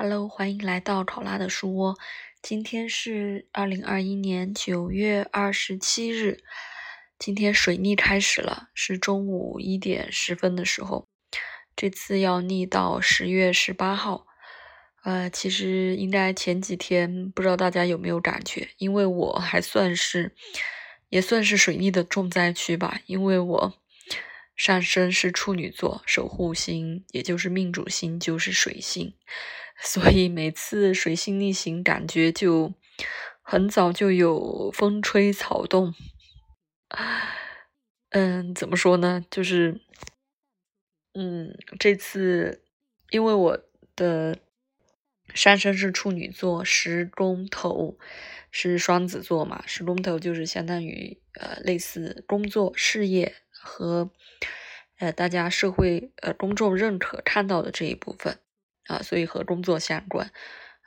[0.00, 1.98] Hello，欢迎来到考拉的书窝。
[2.40, 6.38] 今天是二零二一年九月二十七日，
[7.18, 11.08] 今天水逆开始了，是中午一点十分的时候。
[11.74, 14.24] 这次要逆到十月十八号。
[15.02, 18.68] 呃，其实应该前几天，不知道大家有没有感觉？
[18.78, 20.32] 因为我还算是，
[21.08, 23.74] 也算是水逆的重灾区吧，因为我
[24.54, 29.12] 上升是处女座，守护星也就是命主星就是水星。
[29.80, 32.74] 所以每次水星逆行，感觉就
[33.42, 35.94] 很早就有风吹草动。
[38.10, 39.24] 嗯，怎么说呢？
[39.30, 39.80] 就是，
[41.14, 42.64] 嗯，这次
[43.10, 43.60] 因为我
[43.94, 44.38] 的
[45.34, 47.98] 上升是处女座，十宫头
[48.50, 54.10] 是双子座嘛，十宫头就是相当于呃类似工作、事业和
[54.98, 58.38] 呃大家社会呃公众认可看到的这一部分。
[58.88, 60.32] 啊，所以和工作相关，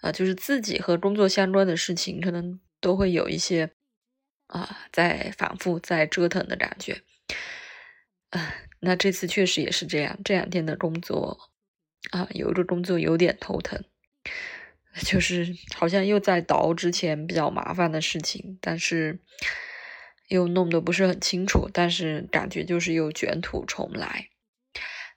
[0.01, 3.69] 啊，就是自己和工作相关的事情，可能都会有一些
[4.47, 7.03] 啊，在反复在折腾的感觉。
[8.31, 11.51] 啊，那这次确实也是这样，这两天的工作
[12.09, 13.83] 啊，有一个工作有点头疼，
[15.05, 19.19] 就是好像又在倒之前比较麻烦的事情，但是
[20.27, 24.29] 又弄得不是很清楚，但是感觉就是又卷土重来。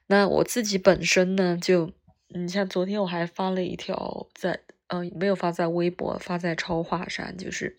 [0.09, 1.95] 那我自己本身呢，就。
[2.37, 7.77] 你像昨天我还发了一条在，嗯，没有发在微博，发在超话上，就是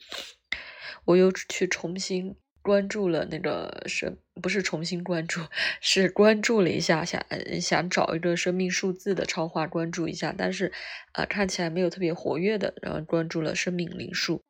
[1.03, 5.41] 我又去重新关注了那个生，不是重新关注，
[5.81, 7.21] 是关注了一下，想
[7.59, 10.71] 想找一个生命数字的超话关注一下，但是
[11.11, 14.41] 啊看起来没有特别活跃的，然后关注了生命灵数，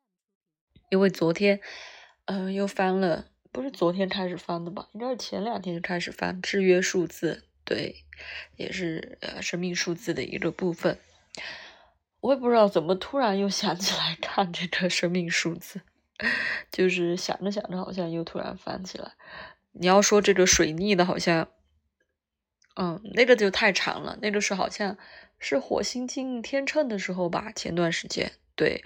[0.90, 1.60] 因为昨天
[2.26, 7.42] 嗯又翻了，不是昨天开始翻的吧，应该是前两天就开始翻制约数字。
[7.66, 8.04] 对，
[8.56, 10.98] 也是呃生命数字的一个部分。
[12.20, 15.80] 我也不知道怎么突然又想起来看这个生命数字，
[16.70, 19.12] 就是想着想着好像又突然翻起来。
[19.72, 21.48] 你要说这个水逆的，好像，
[22.76, 24.16] 嗯，那个就太长了。
[24.22, 24.96] 那个是好像
[25.38, 28.32] 是火星进天秤的时候吧，前段时间。
[28.54, 28.84] 对，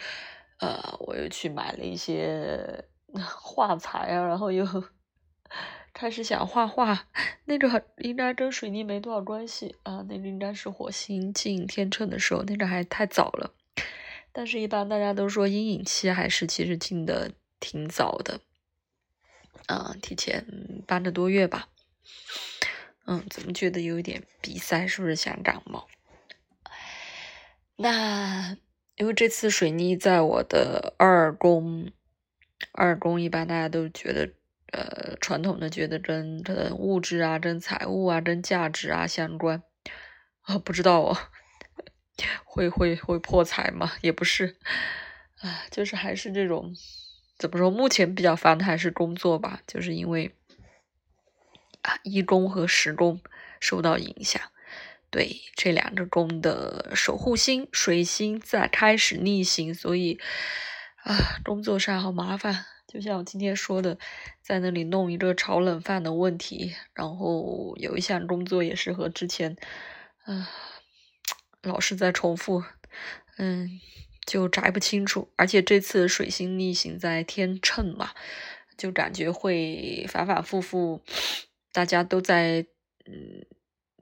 [0.59, 4.67] 呃，我又去买了一些 画材啊，然后又。
[5.93, 7.07] 开始想画画，
[7.45, 13.53] 那个应该跟水泥没多少关系啊，那个应该是火星进天秤的时候，那个还太早了。
[14.33, 18.41] 但是，一般大家都说阴影期还是其实进的挺早的，
[19.67, 20.47] 啊，提前
[20.87, 21.69] 半个多月吧。
[23.07, 24.87] 嗯，怎么觉得有一点鼻塞？
[24.87, 25.89] 是不是想感冒？
[27.77, 28.57] 那
[28.97, 31.91] 因为这次水逆在我的二宫，
[32.73, 34.33] 二宫一般大家都觉得。
[34.73, 39.63] 呃，传统的觉得跟跟物质啊、跟财务啊、跟价值啊相关
[40.43, 41.17] 啊，不知道哦，
[42.45, 43.93] 会会会破财吗？
[44.01, 44.57] 也不是，
[45.41, 46.73] 啊，就是还是这种
[47.37, 47.71] 怎么说？
[47.71, 50.37] 目前比较烦的还是工作吧，就是因为
[51.83, 53.21] 啊，一宫和十宫
[53.59, 54.41] 受到影响，
[55.11, 60.21] 对这两个宫的守护星水星在开始逆行，所以
[61.03, 62.67] 啊，工作上好麻烦。
[62.93, 63.97] 就像我今天说的，
[64.43, 69.57] 在那里弄一个炒冷饭的问题，然后有一项工作也是和之前，
[70.27, 70.45] 嗯，
[71.63, 72.65] 老是在重复，
[73.39, 73.81] 嗯，
[74.27, 75.31] 就摘不清楚。
[75.37, 78.11] 而且这次水星逆行在天秤嘛，
[78.77, 81.01] 就感觉会反反复复，
[81.71, 82.67] 大家都在
[83.07, 83.47] 嗯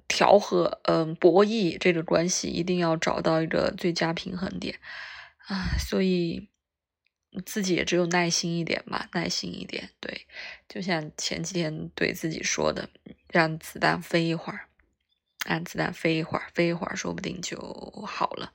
[0.09, 4.79] 调和，嗯博弈这个关系，一定要找到一个最佳平衡点
[5.47, 6.49] 啊，所以。
[7.45, 9.91] 自己也只有耐心一点嘛，耐心一点。
[10.01, 10.27] 对，
[10.69, 12.89] 就像前几天对自己说的，
[13.29, 14.69] 让子弹飞一会儿，
[15.47, 17.59] 让子弹飞一会儿，飞一会儿，说不定就
[18.07, 18.53] 好了。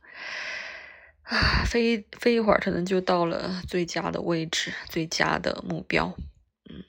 [1.21, 6.17] 啊，飞飞一会儿，可能就到了最佳的位置，最佳的目标。
[6.69, 6.83] 嗯，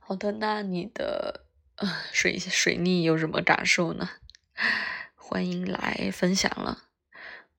[0.00, 1.44] 好的，那你的
[1.76, 4.10] 呃水水逆有什么感受呢？
[5.14, 6.84] 欢迎来分享了。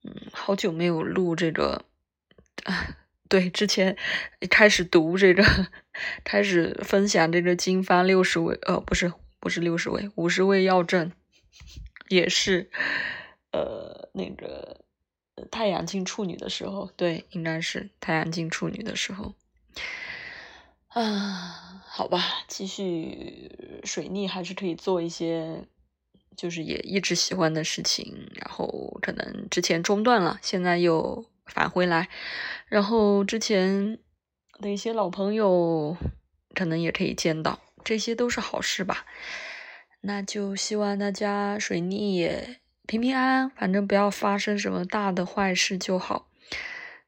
[0.03, 1.85] 嗯，好久没有录这个。
[3.29, 3.97] 对，之前
[4.49, 5.43] 开始读这个，
[6.23, 11.11] 开始分享这个经方六十味，呃，不是，不是六十味，五十味药证，
[12.07, 12.69] 也是，
[13.51, 14.81] 呃，那个
[15.51, 19.33] 太阳进处女的时候，对，应该是太阳进处女的时候。
[20.87, 25.65] 啊，好吧，继续水逆还是可以做一些，
[26.35, 31.25] 就是也一直喜欢的事情，然后可能之前中断了，现在又。
[31.47, 32.09] 返回来，
[32.67, 33.99] 然后之前
[34.59, 35.97] 的一些老朋友
[36.53, 39.05] 可能也可以见到，这些都是好事吧。
[40.01, 46.29] 那就希望大家水逆也平平安安，反正不要发生什么大的坏事就好。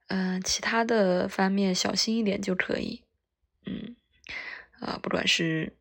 [0.07, 3.03] 嗯，其他的方面小心一点就可以。
[3.65, 3.95] 嗯，
[4.80, 5.77] 啊，不管是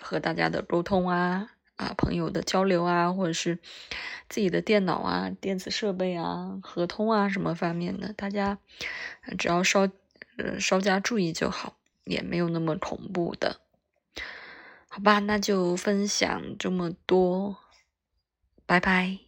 [0.00, 3.58] 和大家的沟通啊，啊，朋友的交流啊，或者是
[4.28, 8.58] 自己的电脑啊、电子设备啊、合同啊什么方面的，大家
[9.38, 9.88] 只要稍
[10.36, 13.60] 呃稍加注意就好，也没有那么恐怖的。
[14.88, 17.56] 好吧，那就分享这么多。
[18.66, 19.27] 拜拜。